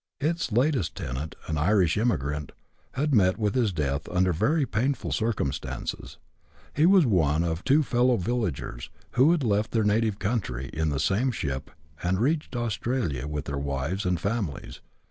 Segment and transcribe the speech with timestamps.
[0.19, 2.53] Its latest tenant, an Irish emigrant,
[2.93, 6.17] had met with his death under very painful circumstances.
[6.73, 10.99] He was one of two fellow villagers, who had left their native country in the
[10.99, 11.69] same ship,
[12.01, 14.81] and reached Australia with their wives and families.